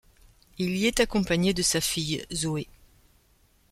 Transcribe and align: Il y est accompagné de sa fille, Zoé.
Il 0.57 0.75
y 0.77 0.87
est 0.87 0.99
accompagné 0.99 1.53
de 1.53 1.61
sa 1.61 1.79
fille, 1.79 2.25
Zoé. 2.33 2.67